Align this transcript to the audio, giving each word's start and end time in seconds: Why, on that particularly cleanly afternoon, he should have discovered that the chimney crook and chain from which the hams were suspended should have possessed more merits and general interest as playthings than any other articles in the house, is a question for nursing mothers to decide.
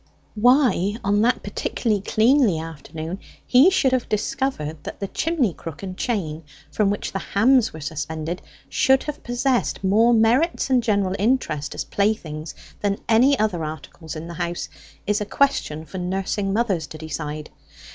Why, 0.33 0.95
on 1.03 1.21
that 1.21 1.43
particularly 1.43 2.01
cleanly 2.01 2.57
afternoon, 2.57 3.19
he 3.45 3.69
should 3.69 3.91
have 3.91 4.09
discovered 4.09 4.83
that 4.83 4.99
the 4.99 5.07
chimney 5.07 5.53
crook 5.53 5.83
and 5.83 5.95
chain 5.95 6.43
from 6.71 6.89
which 6.89 7.11
the 7.13 7.19
hams 7.19 7.71
were 7.71 7.81
suspended 7.81 8.41
should 8.67 9.03
have 9.03 9.21
possessed 9.21 9.83
more 9.83 10.11
merits 10.11 10.71
and 10.71 10.81
general 10.81 11.13
interest 11.19 11.75
as 11.75 11.83
playthings 11.83 12.55
than 12.79 12.97
any 13.07 13.37
other 13.37 13.63
articles 13.63 14.15
in 14.15 14.27
the 14.27 14.33
house, 14.33 14.69
is 15.05 15.21
a 15.21 15.23
question 15.27 15.85
for 15.85 15.99
nursing 15.99 16.51
mothers 16.51 16.87
to 16.87 16.97
decide. 16.97 17.51